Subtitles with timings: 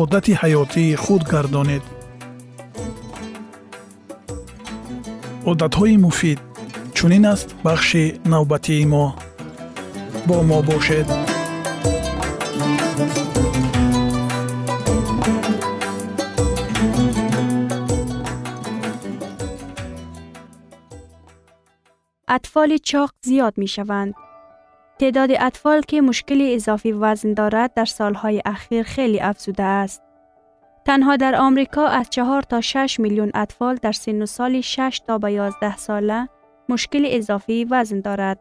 [0.00, 1.84] одати ҳаётии худ гардонед
[5.50, 6.40] одатҳои муфид
[6.96, 9.06] чунин аст бахши навбатии мо
[10.28, 11.08] бо мо бошед
[22.28, 24.14] اطفال چاق زیاد می شوند.
[24.99, 30.03] تعداد اطفال که مشکل اضافی وزن دارد در سالهای اخیر خیلی افزوده است.
[30.85, 35.17] تنها در آمریکا از 4 تا 6 میلیون اطفال در سن و سال 6 تا
[35.17, 36.29] به 11 ساله
[36.69, 38.39] مشکل اضافی وزن دارد.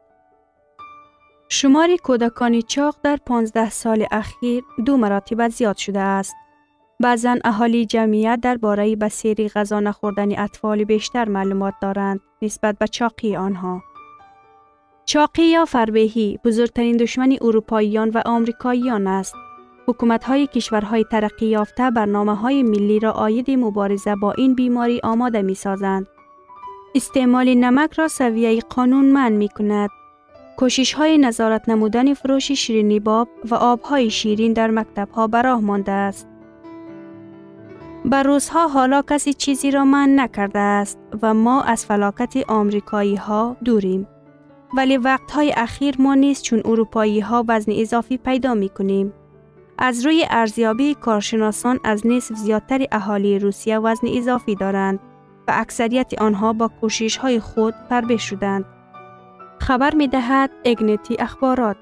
[1.49, 6.35] شمار کودکان چاق در 15 سال اخیر دو مراتب زیاد شده است.
[7.01, 13.83] بعضا اهالی جمعیت درباره بسیری غذا نخوردن اطفال بیشتر معلومات دارند نسبت به چاقی آنها.
[15.07, 19.35] چاقی یا فربهی بزرگترین دشمن اروپاییان و آمریکاییان است.
[19.87, 25.43] حکومت های کشورهای ترقی یافته برنامه های ملی را آید مبارزه با این بیماری آماده
[25.43, 26.07] می سازند.
[26.95, 29.91] استعمال نمک را سویه قانون من می کند.
[30.57, 35.93] کوشش های نظارت نمودن فروش شیرینی باب و آبهای شیرین در مکتب ها براه مانده
[35.93, 36.29] است.
[38.05, 43.57] بر روزها حالا کسی چیزی را من نکرده است و ما از فلاکت آمریکایی ها
[43.65, 44.09] دوریم.
[44.77, 49.13] ولی وقتهای اخیر ما نیست چون اروپایی ها وزن اضافی پیدا می کنیم.
[49.79, 55.01] از روی ارزیابی کارشناسان از نصف زیادتر اهالی روسیه وزن اضافی دارند
[55.49, 58.65] و اکثریت آنها با کوشش های خود فربه شدند.
[59.59, 61.77] خبر می دهد اگنتی اخبارات.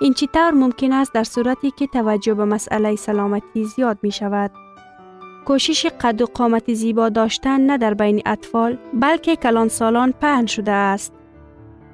[0.00, 4.50] این چطور ممکن است در صورتی که توجه به مسئله سلامتی زیاد می شود؟
[5.44, 10.72] کوشش قد و قامت زیبا داشتن نه در بین اطفال بلکه کلان سالان پهن شده
[10.72, 11.12] است.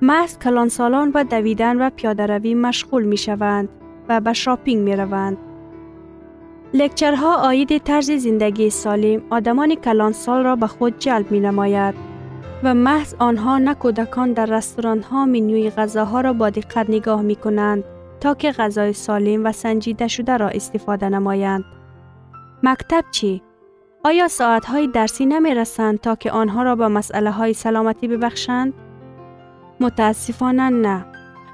[0.02, 3.68] محض کلان سالان و دویدن و پیاده روی مشغول می شوند
[4.08, 5.36] و به شاپینگ می روند.
[6.74, 11.94] لکچرها آید طرز زندگی سالم آدمان کلان سال را به خود جلب می نماید
[12.64, 17.36] و محض آنها نه کودکان در رستوران ها منوی غذاها را با دقت نگاه می
[17.36, 17.84] کنند
[18.20, 21.64] تا که غذای سالم و سنجیده شده را استفاده نمایند.
[22.62, 23.42] مکتب چی؟
[24.04, 28.74] آیا ساعت های درسی نمی رسند تا که آنها را به مسئله های سلامتی ببخشند؟
[29.80, 31.06] متاسفانه نه.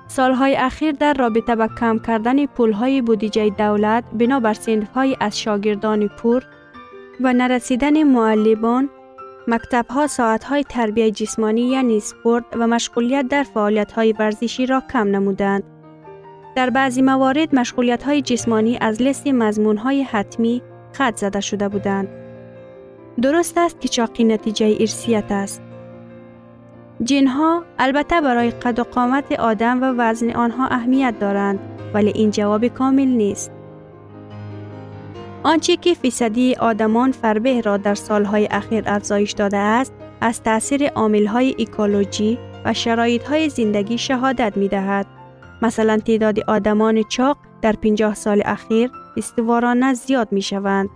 [0.07, 4.57] سالهای اخیر در رابطه با کم کردن پولهای بودجه دولت بنابر
[4.95, 6.47] های از شاگردان پور
[7.21, 8.91] و نرسیدن معلمان
[9.49, 14.83] مکتب ها ساعت های تربیه جسمانی یعنی سپورت و مشغولیت در فعالیت های ورزشی را
[14.93, 15.63] کم نمودند.
[16.57, 20.63] در بعضی موارد مشغولیت های جسمانی از لست مضمون های حتمی
[20.93, 22.09] خط زده شده بودند.
[23.23, 25.63] درست است که چاقی نتیجه ارسیت است.
[27.03, 31.59] جنها البته برای قد و قامت آدم و وزن آنها اهمیت دارند
[31.95, 33.53] ولی این جواب کامل نیست.
[35.43, 40.91] آنچه که فیصدی آدمان فربه را در سالهای اخیر افزایش داده است از تأثیر
[41.29, 42.75] های اکولوژی و
[43.29, 45.07] های زندگی شهادت می دهد.
[45.63, 50.89] مثلا تعداد آدمان چاق در 50 سال اخیر استوارانه زیاد می شوند.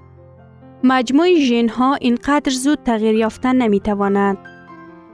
[0.85, 4.39] مجموع ژن ها اینقدر زود تغییر یافتن نمی توانند.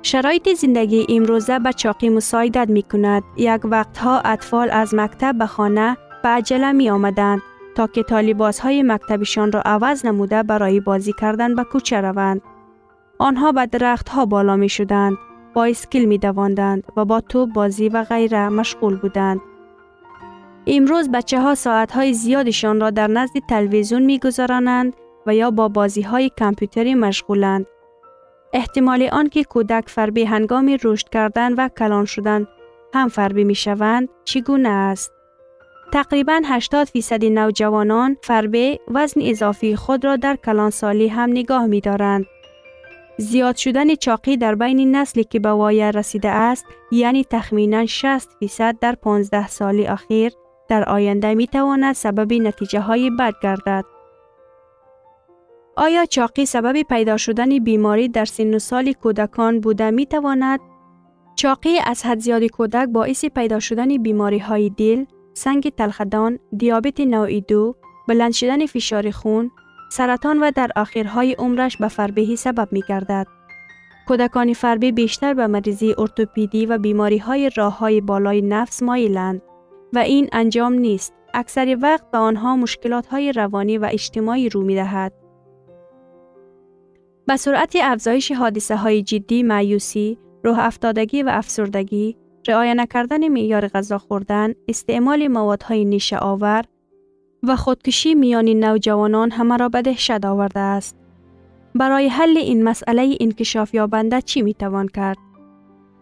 [0.06, 3.22] شرایط زندگی امروزه به چاقی مساعدت می کند.
[3.36, 7.42] یک وقتها اطفال از مکتب به خانه به عجله می آمدند
[7.74, 12.42] تا که طالباس های مکتبشان را عوض نموده برای بازی کردن به کوچه روند.
[13.18, 15.16] آنها به درخت ها بالا می شدند.
[15.54, 19.40] با اسکیل می دواندند و با توپ بازی و غیره مشغول بودند.
[20.66, 24.92] امروز بچه ها ساعت های زیادشان را در نزد تلویزیون می گذرانند
[25.26, 27.66] و یا با بازی های کامپیوتری مشغولند.
[28.54, 32.46] احتمال آنکه کودک فربی هنگام رشد کردن و کلان شدن
[32.94, 35.12] هم فربی می شوند چگونه است؟
[35.92, 42.26] تقریبا 80 فیصد نوجوانان فربه وزن اضافی خود را در کلانسالی هم نگاه می دارند.
[43.18, 48.78] زیاد شدن چاقی در بین نسلی که به وایه رسیده است یعنی تخمینا 60 فیصد
[48.80, 50.32] در 15 سال اخیر
[50.68, 53.93] در آینده می تواند سبب نتیجه های بد گردد.
[55.76, 60.60] آیا چاقی سبب پیدا شدن بیماری در سن و سال کودکان بوده می تواند؟
[61.36, 65.04] چاقی از حد زیاد کودک باعث پیدا شدن بیماری های دل،
[65.34, 67.76] سنگ تلخدان، دیابت نوع دو،
[68.08, 69.50] بلند شدن فشار خون،
[69.90, 73.26] سرطان و در آخرهای عمرش به فربهی سبب می گردد.
[74.08, 79.42] کودکان فربه بیشتر به مریضی ارتوپیدی و بیماری های راه های بالای نفس مایلند
[79.92, 81.14] و این انجام نیست.
[81.34, 85.23] اکثر وقت به آنها مشکلات های روانی و اجتماعی رو می دهد.
[87.26, 92.16] به سرعت افزایش حادثه های جدی معیوسی، روح افتادگی و افسردگی،
[92.48, 96.64] رعایت نکردن معیار غذا خوردن، استعمال موادهای نیشه آور
[97.42, 100.96] و خودکشی میان نوجوانان همه را به دهشت آورده است.
[101.74, 105.16] برای حل این مسئله انکشاف یابنده چی می توان کرد؟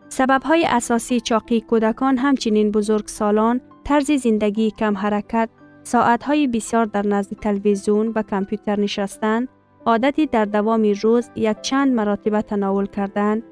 [0.08, 5.48] سبب های اساسی چاقی کودکان همچنین بزرگ سالان، طرز زندگی کم حرکت،
[5.82, 9.48] ساعت های بسیار در نزد تلویزیون و کامپیوتر نشستن،
[9.86, 13.42] عادتی در دوام روز یک چند مراتبه تناول کردن،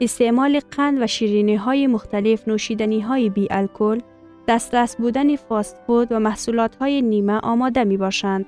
[0.00, 4.00] استعمال قند و شیرینی های مختلف نوشیدنی های بی الکل،
[4.48, 8.46] دسترس بودن فاست فود و محصولات های نیمه آماده می باشند.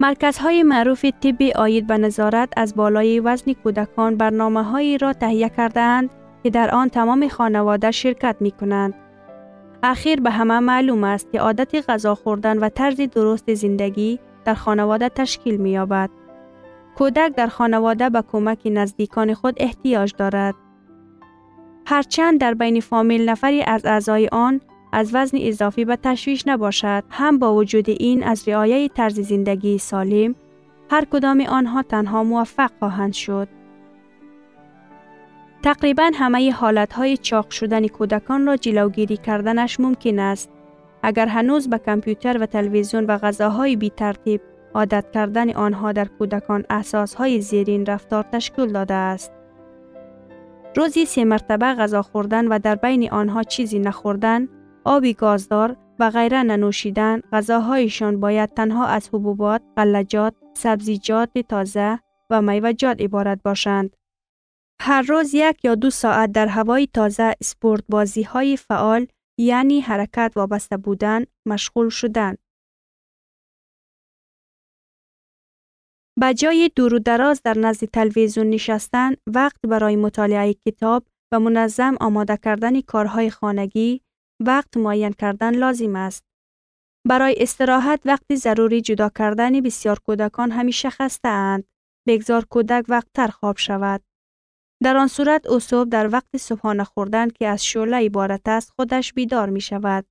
[0.00, 6.10] مرکزهای معروف طبی آید به نظارت از بالای وزن کودکان برنامه هایی را تهیه کردهاند
[6.42, 8.94] که در آن تمام خانواده شرکت می کنند.
[9.82, 15.08] اخیر به همه معلوم است که عادت غذا خوردن و طرز درست زندگی در خانواده
[15.08, 16.10] تشکیل می یابد.
[16.96, 20.54] کودک در خانواده به کمک نزدیکان خود احتیاج دارد.
[21.86, 24.60] هرچند در بین فامیل نفری از اعضای آن
[24.92, 30.34] از وزن اضافی به تشویش نباشد هم با وجود این از رعایت طرز زندگی سالم
[30.90, 33.48] هر کدام آنها تنها موفق خواهند شد.
[35.62, 40.55] تقریبا همه حالتهای چاق شدن کودکان را جلوگیری کردنش ممکن است
[41.06, 44.40] اگر هنوز به کامپیوتر و تلویزیون و غذاهای بی ترتیب
[44.74, 46.64] عادت کردن آنها در کودکان
[47.18, 49.32] های زیرین رفتار تشکیل داده است.
[50.76, 54.48] روزی سه مرتبه غذا خوردن و در بین آنها چیزی نخوردن،
[54.84, 61.98] آبی گازدار و غیره ننوشیدن، غذاهایشان باید تنها از حبوبات، غلجات، سبزیجات تازه
[62.30, 63.96] و میوجات عبارت باشند.
[64.80, 69.06] هر روز یک یا دو ساعت در هوای تازه سپورت بازی های فعال
[69.38, 72.36] یعنی حرکت وابسته بودن مشغول شدن.
[76.20, 81.96] به جای دور و دراز در نزد تلویزیون نشستن وقت برای مطالعه کتاب و منظم
[82.00, 84.02] آماده کردن کارهای خانگی
[84.46, 86.24] وقت معین کردن لازم است.
[87.08, 91.64] برای استراحت وقت ضروری جدا کردن بسیار کودکان همیشه خسته اند.
[92.08, 94.02] بگذار کودک وقت تر خواب شود.
[94.82, 99.50] در آن صورت او در وقت صبحانه خوردن که از شعله عبارت است خودش بیدار
[99.50, 100.06] می شود.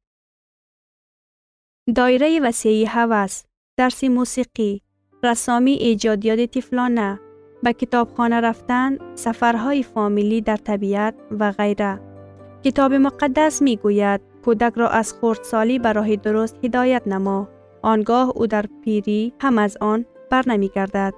[1.96, 3.44] دایره وسیعی هوس،
[3.78, 4.82] درس موسیقی،
[5.24, 7.20] رسامی ایجادیات تفلانه،
[7.64, 12.00] به کتابخانه رفتن، سفرهای فامیلی در طبیعت و غیره.
[12.64, 17.50] کتاب مقدس می گوید کودک را از خردسالی به راه درست هدایت نما
[17.82, 21.14] آنگاه او در پیری هم از آن بر نمی گردد.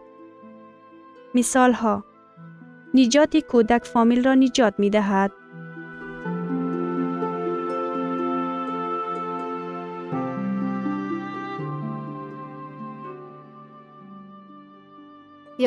[1.36, 2.04] مثال ها
[2.98, 5.32] ниҷоти кӯдак фомилро ниҷот медаҳад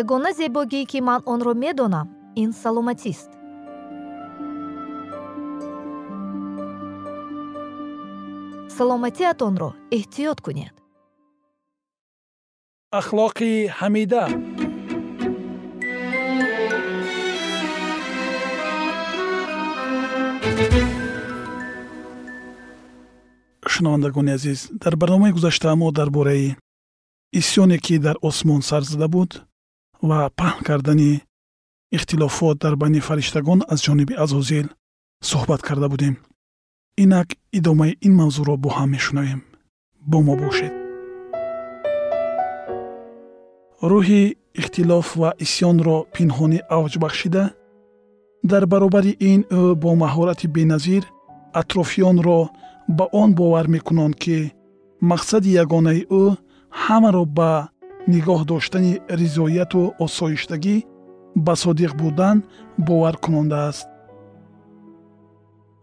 [0.01, 2.09] ягона зебогие ки ман онро медонам
[2.43, 3.31] ин саломатист.
[8.77, 10.75] Саломатиатонро эҳтиёт кунед.
[13.01, 14.25] Ахлоқи ҳамида.
[23.81, 24.69] Шунавандагони азиз.
[24.73, 26.57] Дар барномаи гузашта мо дар бораи
[27.33, 29.43] исьёне ки дар осмон сар зада буд
[30.03, 31.23] ва паҳн кардани
[31.91, 34.67] ихтилофот дар байни фариштагон аз ҷониби азозил
[35.23, 36.15] суҳбат карда будем.
[37.03, 39.41] Инак идомаи ин мавзӯъро бо ҳам мешунавем.
[40.11, 40.73] Бо мо бошед.
[43.91, 44.23] Рӯҳи
[44.61, 47.45] ихтилоф ва исьёнро пинҳонӣ авҷ бахшида
[48.51, 51.03] дар баробари ин ӯ бо маҳорати беназир
[51.61, 52.41] атрофиёнро
[52.97, 54.39] ба он бовар мекунанд ки
[55.11, 56.25] мақсади ягонаи ӯ
[56.83, 57.53] ҳамаро ба
[58.13, 60.77] нигоҳ доштани ризояту осоиштагӣ
[61.45, 62.37] ба содиқ будан
[62.87, 63.89] боваркунонда аст.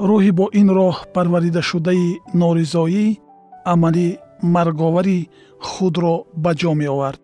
[0.10, 2.08] Рӯҳи бо ин роҳ парваридашудаи
[2.42, 3.06] норизоӣ
[3.72, 4.08] амали
[4.56, 5.20] марговари
[5.70, 7.22] худро ба ҷо меовард.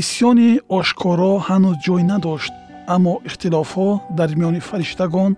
[0.00, 2.54] Исьёни ошкоро ҳанӯз ҷой надошт
[2.94, 5.32] аммо ихтилофҳо дар миёни фариштагон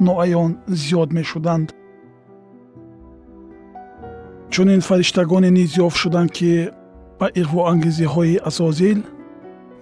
[0.00, 1.68] ноаён зиёд мешуданд.
[4.52, 6.70] Чунин фариштагоне низ ёфт шуданд ки
[7.18, 9.00] ба иғвоангезиҳои азозил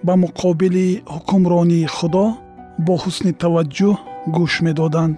[0.05, 2.25] ба муқобили ҳукмронии худо
[2.85, 3.95] бо ҳусни таваҷҷӯҳ
[4.35, 5.17] гӯш медоданд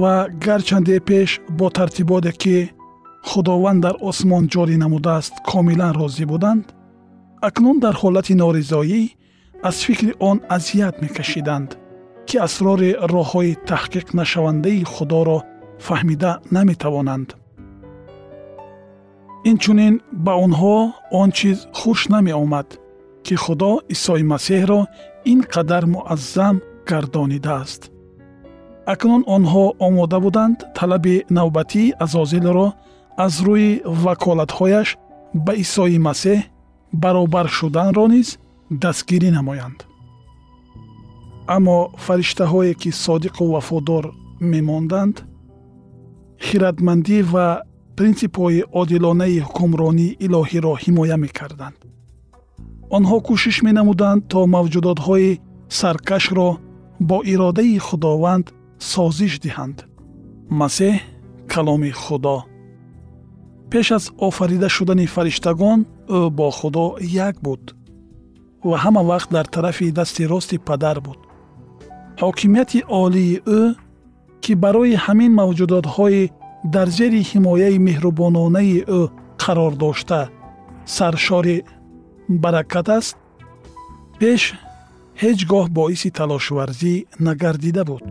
[0.00, 2.56] ва гарчанде пеш бо тартиботе ки
[3.30, 6.64] худованд дар осмон ҷорӣ намудааст комилан розӣ буданд
[7.48, 9.02] акнун дар ҳолати норизоӣ
[9.68, 11.68] аз фикри он азият мекашиданд
[12.34, 15.38] ки асрори роҳҳои таҳқиқнашавандаи худоро
[15.86, 17.28] фаҳмида наметавонанд.
[19.50, 20.76] Инчунин ба онҳо
[21.20, 22.68] он чиз хуш намеомад
[23.26, 24.80] ки худо исои масеҳро
[25.32, 26.56] ин қадар муаззам
[26.90, 27.82] гардонидааст.
[28.92, 32.68] Акнун онҳо омода буданд талаби навбатии азозилро
[33.24, 33.70] аз рӯи
[34.04, 34.88] ваколатҳояш
[35.44, 36.38] ба исои масеҳ
[37.02, 38.28] баробар шуданро низ
[38.82, 39.78] дастгирӣ намоянд
[41.46, 44.04] аммо фариштаҳое ки содиқу вафодор
[44.40, 45.16] мемонданд
[46.46, 47.48] хиратмандӣ ва
[47.98, 51.78] принсипҳои одилонаи ҳукмронии илоҳиро ҳимоя мекарданд.
[52.96, 55.30] Онҳо кӯшиш менамуданд то мавҷудотҳои
[55.78, 56.50] саркашро
[57.08, 58.46] бо иродаи худованд
[58.92, 59.78] созиш диҳанд.
[60.60, 60.94] Масеҳ
[61.52, 62.38] каломи худо.
[63.70, 65.80] Пеш аз офарида шудани фариштагон
[66.18, 66.86] ӯ бо худо
[67.26, 67.62] як буд
[68.68, 71.18] ва ҳама вақт дар тарафи дасти рости падар буд
[72.22, 73.62] ҳокимияти олии ӯ
[74.42, 76.22] ки барои ҳамин мавҷудотҳои
[76.74, 79.00] дар зери ҳимояи меҳрубононаи ӯ
[79.42, 80.20] қарор дошта.
[80.96, 81.56] Саршори
[82.42, 83.16] баракат аст.
[84.20, 84.42] Пеш
[85.22, 86.94] ҳеҷ гоҳ боиси талошварзӣ
[87.26, 88.04] нагардида буд.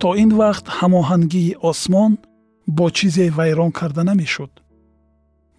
[0.00, 2.12] То ин вақт ҳамоҳангии осмон
[2.76, 4.52] бо чизе вайрон карда намешуд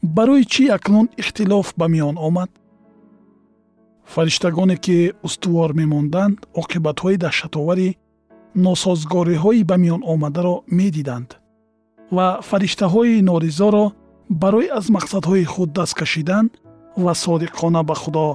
[0.06, 2.50] барои чӣ акнун ихтилоф ба миён омад?
[4.14, 7.98] Фариштагоне ки устувор мемонданд оқибатҳои даҳшатовари
[8.56, 11.30] носозгориҳои ба миён омадаро медиданд
[12.12, 13.86] ва фариштаҳои норизоро
[14.30, 16.46] барои аз мақсадҳои худ даст кашидан
[17.04, 18.28] ва содиқона ба худо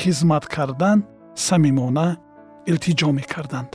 [0.00, 0.98] хизмат кардан
[1.34, 2.08] самимона
[2.70, 3.70] илтиҷо мекарданд.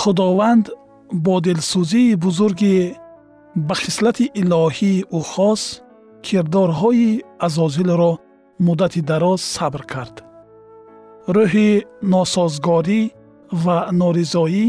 [0.00, 0.64] Худованд
[1.24, 2.96] бо дилсӯзии бузурги
[3.66, 5.62] ба хислати илоҳии ӯ хос
[6.26, 7.10] кирдорҳои
[7.46, 8.12] азозилро
[8.66, 10.16] муддати дароз сабр кард.
[11.36, 11.70] Рӯҳи
[12.12, 13.02] носозгорӣ
[13.64, 14.66] ва норизоӣ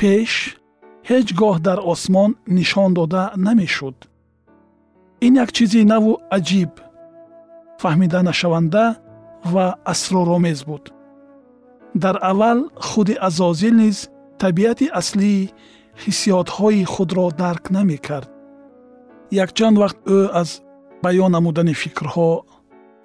[0.00, 0.32] пеш
[1.08, 3.96] ҳеҷ гоҳ дар осмон нишон дода намешуд.
[5.26, 6.72] Ин як чизи наву аҷиб
[7.82, 8.84] фаҳмида нашаванда
[9.52, 10.84] ва асроромез буд.
[12.02, 13.98] Дар аввал худи азозил низ
[14.42, 15.50] табиати аслии
[16.02, 18.30] ҳиссиётҳои худро дарк намекард.
[19.44, 20.50] Якчанд вақт ӯ аз
[21.04, 22.30] баён намудани фикрҳо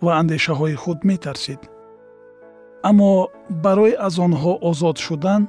[0.06, 1.62] ва андешаҳои худ метарсид.
[2.90, 3.12] Аммо
[3.64, 5.42] барои аз онҳо озод шудан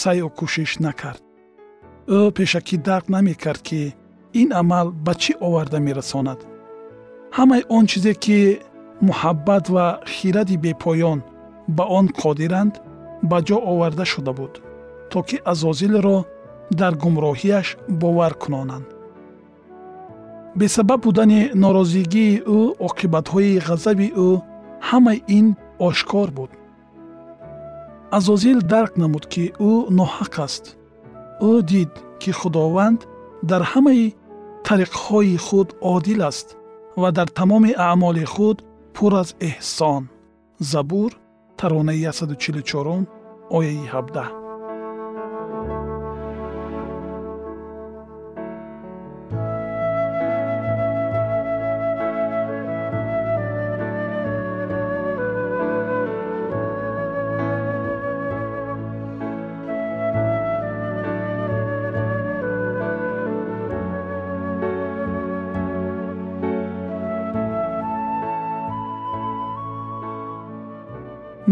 [0.00, 1.22] сайю кӯшиш накард.
[2.16, 3.80] Ӯ пешакӣ дарк намекард ки
[4.40, 6.40] ин амал ба чӣ оварда мерасонад?
[7.36, 8.38] Ҳамаи он чизе ки
[9.08, 11.18] муҳаббат ва хиради бепоён
[11.76, 12.74] ба он қодиранд
[13.30, 14.52] ба ҷо оварда шуда буд
[15.10, 16.16] то ки азозилро
[16.78, 18.86] дар гумроҳияш бовар кунонанд.
[20.58, 24.28] Бесабаб будани норозигии ӯ оқибатҳои ғазаби ӯ
[24.88, 25.46] ҳамаи ин
[25.88, 26.50] ошкор буд.
[28.16, 30.64] Азозил дарк намуд ки ӯ ноҳақ аст.
[31.50, 33.00] Ӯ дид ки худованд
[33.50, 34.14] дар ҳамаи
[34.66, 36.48] тариқҳои худ одил аст
[37.00, 38.58] ва дар тамоми аъмоли худ
[38.94, 40.02] пур аз эҳсон.
[40.72, 41.10] Забур
[41.58, 43.06] таронаи 144
[43.56, 44.39] ояи 17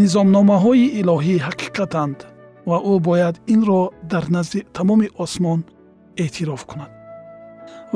[0.08, 2.18] низомномаҳои илоҳӣ ҳақиқатанд
[2.68, 5.60] ва ӯ бояд инро дар назди тамоми осмон
[6.22, 6.92] эътироф кунад.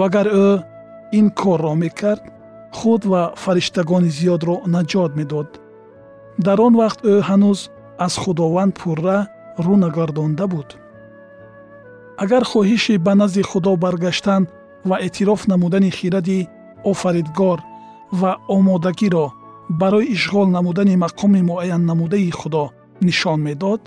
[0.00, 0.49] Вагар ӯ
[1.19, 2.25] ин корро мекард
[2.78, 5.49] худ ва фариштагони зиёдро наҷот медод.
[6.47, 7.61] Дар он вақт ӯ ҳанӯз
[8.07, 9.19] аз худованд пурра
[9.64, 10.69] рӯ нагардонда буд.
[12.23, 14.42] Агар хоҳиши ба назди худо баргаштан
[14.88, 16.40] ва эътироф намудани хиради
[16.90, 17.59] офаридгор
[18.21, 19.26] ва омодагиро
[19.69, 23.81] барои ишғол намудани мақоми муайяннамудаи худо нишон медод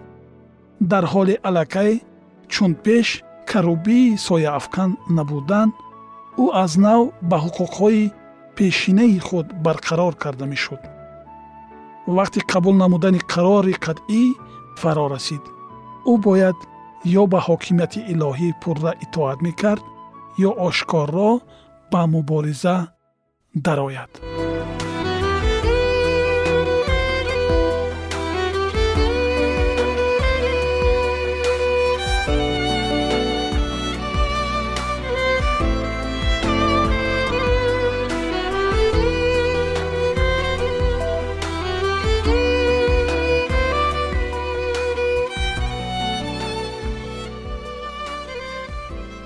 [0.80, 2.02] дар ҳоли аллакай
[2.48, 3.08] чун пеш
[3.50, 5.70] карубии сояафкан набудан
[6.44, 8.12] ӯ аз нав ба ҳуқуқҳои
[8.56, 10.82] пешинаи худ барқарор карда мешуд.
[12.18, 14.24] Вақти қабул намудани қарори қатъӣ
[14.82, 15.44] фаро расид.
[16.12, 16.58] Ӯ бояд
[17.22, 19.84] ё ба ҳокимияти илоҳӣ пурра итоат мекард
[20.48, 21.32] ё ошкорро
[21.92, 22.76] ба мубориза
[23.66, 24.12] дарояд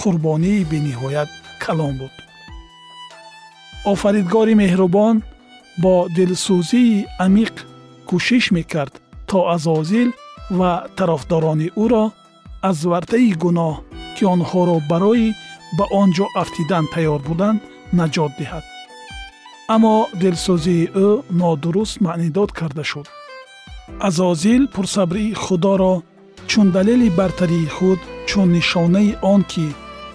[0.00, 1.30] қурбонии бениҳоят
[1.64, 2.14] калон буд.
[3.92, 5.16] Офаридгори меҳрубон
[5.82, 7.54] бо дилсӯзии амиқ
[8.08, 8.94] кӯшиш мекард
[9.28, 10.08] то азозил
[10.58, 12.04] ва тарафдорони ӯро
[12.68, 13.74] аз вартаи гуноҳ
[14.16, 15.28] ки онҳоро барои
[15.76, 17.58] ба он ҷо афтидан тайёр буданд
[17.98, 18.64] наҷот диҳад.
[19.74, 21.08] Аммо дилсӯзии ӯ
[21.40, 23.06] нодуруст маънидод карда шуд.
[24.08, 25.94] Азозил пурсабрии худоро
[26.50, 29.66] чун далели бартарии худ чун нишонаи он ки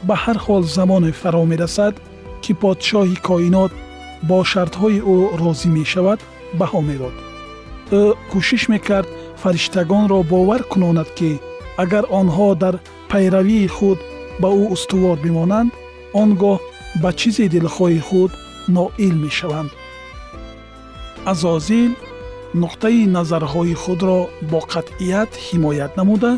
[0.08, 1.96] ба ҳар ҳол замоне фаро мерасад
[2.44, 3.72] ки подшоҳи коинот
[4.30, 6.20] бо шартҳои ӯ розӣ мешавад
[6.60, 7.16] баҳо медод
[8.02, 9.10] ӯ кӯшиш мекард
[9.42, 11.32] фариштагонро бовар кунонад ки
[11.84, 12.76] агар онҳо дар
[13.12, 14.00] пайравии худ
[14.42, 15.72] ба ӯ устувор бимонанд
[16.22, 16.60] он гоҳ
[17.02, 18.32] ба чизи дилхоҳи худ
[18.76, 19.72] ноил мешаванд.
[21.32, 21.92] Азозил
[22.62, 24.20] нуқтаи назарҳои худро
[24.52, 26.32] бо қатъият ҳимоят намуда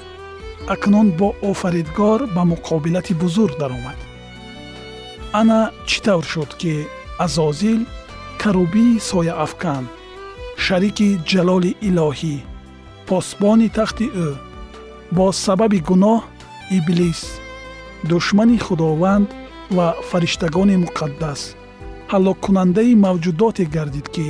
[0.67, 3.99] акнун бо офаридгор ба муқобилати бузург даромад.
[5.33, 6.73] Ана чӣ тавр шуд ки
[7.25, 7.81] азозил
[8.41, 9.83] карубии сояафкан
[10.65, 12.35] шарики ҷалоли илоҳӣ
[13.07, 14.29] посбони тахти ӯ
[15.15, 16.19] бо сабаби гуноҳ
[16.77, 17.21] иблис
[18.09, 19.27] душмани худованд
[19.75, 21.41] ва фариштагони муқаддас
[22.11, 24.27] ҳаллоккунандаи мавҷудоте гардид ки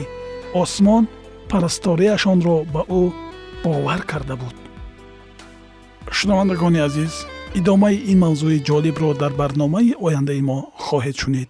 [0.61, 1.03] осмон
[1.51, 3.03] парасторияшонро ба ӯ
[3.63, 4.55] бовар карда буд
[6.09, 7.13] шунавандагони азиз
[7.59, 11.49] идомаи ин мавзӯи ҷолибро дар барномаи ояндаи мо хоҳед шунид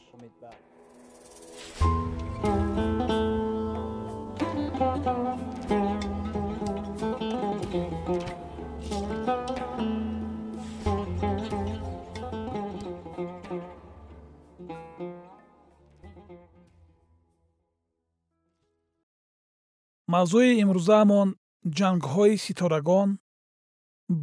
[20.13, 21.29] мавзӯи имрӯзаамон
[21.77, 23.09] ҷангҳои ситорагон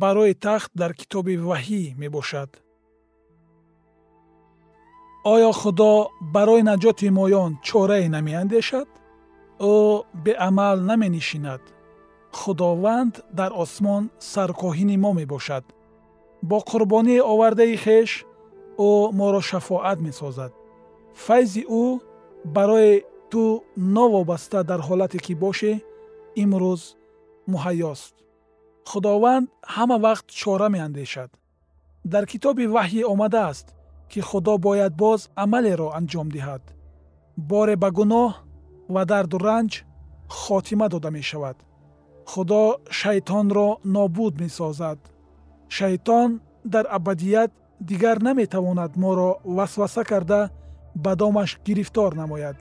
[0.02, 2.50] барои тахт дар китоби ваҳӣ мебошад.
[5.34, 5.92] Оё худо
[6.34, 8.88] барои наҷоти моён чорае намеандешад?
[9.72, 9.74] Ӯ
[10.24, 11.62] беамал наменишинад.
[12.38, 15.64] Худованд дар осмон саркоҳини мо мебошад.
[16.48, 18.10] Бо қурбонии овардаи хеш
[18.88, 20.52] ӯ моро шафоат месозад.
[21.24, 21.84] Файзи ӯ
[22.56, 22.92] барои
[23.30, 25.72] ту новобаста дар ҳолате ки бошӣ
[26.42, 26.82] имрӯз
[27.52, 28.14] муҳайёст.
[28.90, 31.30] Худованд ҳама вақт чора меандешад.
[32.12, 33.66] Дар китоби ваҳйӣ омадааст
[34.10, 36.64] ки худо бояд боз амалеро анҷом диҳад.
[37.50, 38.30] Боре ба гуноҳ
[38.94, 39.72] ва дарду ранҷ
[40.40, 41.56] хотима дода мешавад.
[42.30, 42.62] Худо
[42.98, 44.98] шайтонро нобуд месозад.
[45.76, 46.30] Шайтон
[46.72, 47.50] дар абадият
[47.90, 50.40] дигар наметавонад моро васваса карда
[51.04, 52.56] ба домаш гирифтор намояд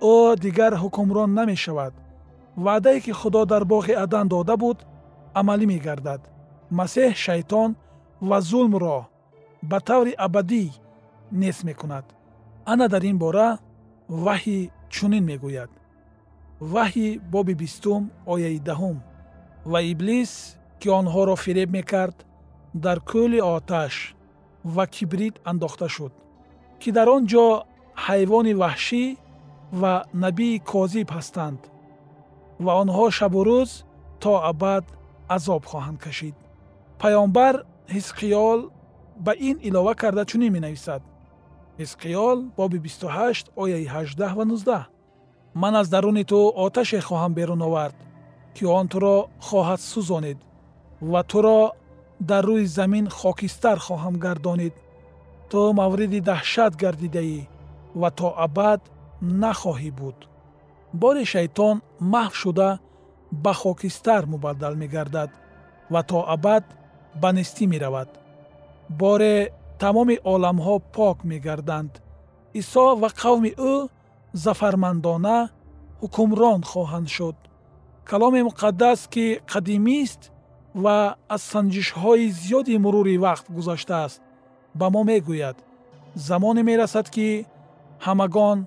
[0.00, 1.94] ӯ дигар ҳукмрон намешавад.
[2.64, 4.78] Ваъдае ки худо дар боғи адан дода буд
[5.40, 6.22] амалӣ мегардад.
[6.78, 7.70] Масеҳ шайтон
[8.28, 8.98] ва зулмро
[9.70, 10.64] ба таври абадӣ
[11.40, 12.06] нест мекунад.
[12.72, 13.48] Ана дар ин бора
[14.24, 14.58] ваҳӣ
[14.94, 15.70] чунин мегӯяд.
[16.72, 18.98] Ваҳйи боби бистум ояи даҳум
[19.70, 20.32] ва иблис
[20.80, 22.16] ки онҳоро фиреб мекард
[22.84, 23.94] дар кӯли оташ
[24.74, 26.12] ва кибрит андохта шуд
[26.80, 27.46] ки дар он ҷо
[28.06, 29.04] ҳайвони ваҳшӣ
[29.72, 31.60] ва набии козиб ҳастанд
[32.64, 33.70] ва онҳо шабу рӯз
[34.22, 34.84] то абад
[35.36, 36.36] азоб хоҳанд кашид.
[37.00, 37.54] Паёнбар
[37.94, 38.60] ҳизқиёл
[39.24, 41.02] ба ин илова карда чунин менависад.
[41.80, 44.86] Ҳизқиёл боби 28 ояи 18 ва 19
[45.54, 47.96] ман аз даруни ту оташе хоҳам берун овард
[48.54, 50.38] ки он туро хоҳад сӯзонид
[51.12, 51.60] ва туро
[52.20, 54.74] дар рӯи замин хокистар хоҳам гардонид
[55.50, 57.40] ту мавриди даҳшат гардидаӣ
[58.00, 58.80] ва то абад
[59.22, 60.18] нахоҳӣ буд.
[60.92, 61.76] Бори шайтон
[62.12, 62.70] маҳв шуда
[63.44, 65.30] ба хокистар мубаддал мегардад
[65.92, 66.64] ва то абад
[67.20, 68.10] ба нестӣ меравад.
[69.00, 69.36] Боре
[69.82, 71.92] тамоми оламҳо пок мегарданд.
[72.60, 73.74] Исо ва қавми ӯ
[74.44, 75.38] зафармандона
[76.02, 77.36] ҳукмрон хоҳанд шуд.
[78.10, 80.22] Каломи муқаддас ки қадимист
[80.82, 80.96] ва
[81.34, 84.20] аз санҷишҳои зиёди мурури вақт гузаштааст
[84.78, 85.56] ба мо мегӯяд.
[86.28, 87.28] Замоне мерасад ки
[88.06, 88.58] ҳамагон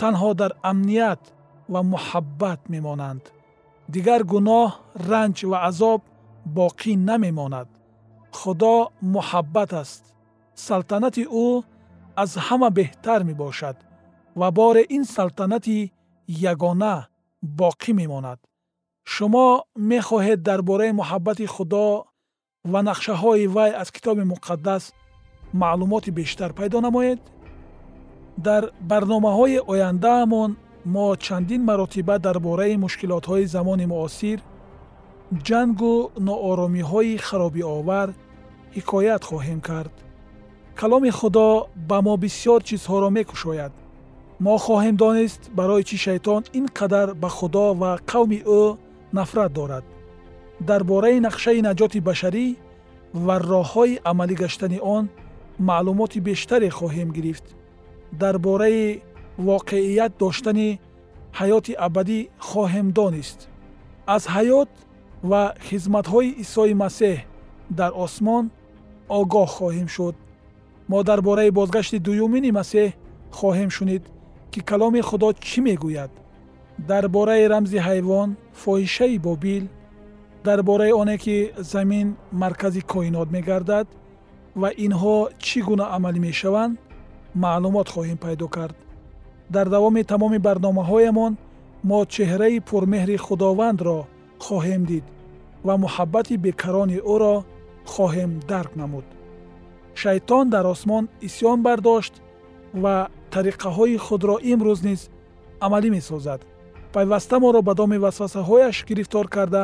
[0.00, 1.22] танҳо дар амният
[1.72, 3.24] ва муҳаббат мемонанд
[3.94, 4.68] дигар гуноҳ
[5.10, 6.00] ранҷ ва азоб
[6.58, 7.68] боқӣ намемонад
[8.38, 8.74] худо
[9.14, 10.02] муҳаббат аст
[10.66, 11.48] салтанати ӯ
[12.22, 13.76] аз ҳама беҳтар мебошад
[14.40, 15.78] ва боре ин салтанати
[16.52, 16.94] ягона
[17.60, 18.38] боқӣ мемонад
[19.12, 19.46] шумо
[19.90, 21.86] мехоҳед дар бораи муҳаббати худо
[22.72, 24.82] ва нақшаҳои вай аз китоби муқаддас
[25.62, 27.20] маълумоти бештар пайдо намоед
[28.36, 34.38] дар барномаҳои ояндаамон мо чандин маротиба дар бораи мушкилотҳои замони муосир
[35.48, 35.94] ҷангу
[36.28, 38.08] нооромиҳои харобиовар
[38.76, 39.94] ҳикоят хоҳем кард.
[40.80, 41.48] Каломи худо
[41.88, 43.72] ба мо бисьёр чизҳоро мекушояд.
[44.44, 48.62] Мо хоҳем донист барои чӣ шайтон ин қадар ба худо ва қавми ӯ
[49.16, 49.84] нафрат дорад.
[50.68, 52.46] Дар бораи нақшаи наҷоти башарӣ
[53.26, 55.04] ва роҳҳои амалӣ гаштани он
[55.68, 57.46] маълумоти бештаре хоҳем гирифт
[58.22, 59.02] дар бораи
[59.48, 60.70] воқеият доштани
[61.38, 63.38] ҳаёти абадӣ хоҳем донист
[64.14, 64.70] аз ҳаёт
[65.30, 67.16] ва хизматҳои исои масеҳ
[67.78, 68.44] дар осмон
[69.20, 70.14] огоҳ хоҳем шуд.
[70.90, 72.88] Мо дар бораи бозгашти дуюмини масеҳ
[73.38, 74.02] хоҳем шунид
[74.52, 76.12] ки каломи худо чӣ мегӯяд?
[76.90, 78.28] Дар бораи рамзи ҳайвон
[78.62, 79.64] фоҳишаи бобил
[80.46, 81.36] дар бораи оне ки
[81.72, 82.06] замин
[82.42, 83.86] маркази коинот мегардад
[84.60, 86.74] ва инҳо чӣ гуна амалӣ мешаванд
[87.34, 88.76] маълумот хоҳем пайдо кард.
[89.54, 91.32] Дар давоми тамоми барномаҳоямон
[91.88, 93.98] мо чеҳраи пурмеҳри худовандро
[94.46, 95.04] хоҳем дид
[95.66, 97.34] ва муҳаббати бекарони ӯро
[97.92, 99.06] хоҳем дарк намуд.
[99.94, 102.14] Шайтон дар осмон исьён бардошт
[102.82, 102.96] ва
[103.34, 105.00] тариқаҳои худро имрӯз низ
[105.66, 106.40] амалӣ месозад.
[106.94, 109.62] Пайваста моро ба доми васвасаҳояш гирифтор карда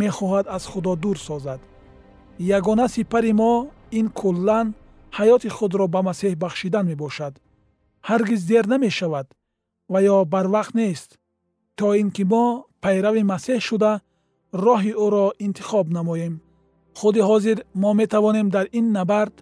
[0.00, 1.60] мехоҳад аз худо дур созад.
[2.58, 3.52] Ягона сипари мо
[3.98, 4.66] ин куллан
[5.16, 7.34] ҳаёти худро ба масеҳ бахшидан мебошад.
[8.08, 9.26] ҳаргиз дер намешавад
[9.92, 11.10] ва ё барвақт нест
[11.78, 12.44] то ин ки мо
[12.84, 13.92] пайрави масеҳ шуда
[14.64, 16.34] роҳи ӯро интихоб намоем.
[16.98, 19.36] Худи ҳозир мо метавонем дар ин набард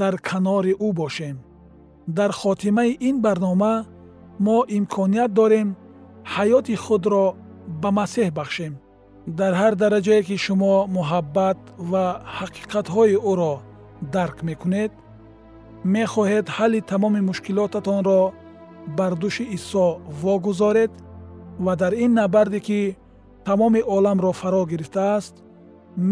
[0.00, 1.36] дар канори ӯ бошем.
[2.18, 3.74] Дар хотимаи ин барнома
[4.46, 5.68] мо имконият дорем
[6.34, 7.24] ҳаёти худро
[7.82, 8.72] ба масеҳ бахшем.
[9.38, 11.58] Дар ҳар дараҷае ки шумо муҳаббат
[11.90, 12.04] ва
[12.36, 13.54] ҳақиқатҳои ӯро
[14.02, 14.92] дарк мекунед
[15.84, 18.32] мехоҳед ҳалли тамоми мушкилотатонро
[18.98, 19.86] бар дӯши исо
[20.22, 20.92] вогузоред
[21.64, 22.96] ва дар ин набарде ки
[23.44, 25.34] тамоми оламро фаро гирифтааст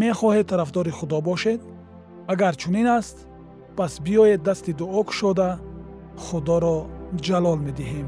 [0.01, 1.61] мехоҳед тарафдори худо бошед
[2.33, 3.17] агар чунин аст
[3.77, 5.49] пас биёед дасти дуо кушода
[6.25, 6.77] худоро
[7.25, 8.07] ҷалол медиҳем